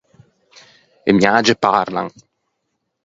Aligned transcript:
E 1.09 1.11
miage 1.17 1.53
parlan. 1.63 2.07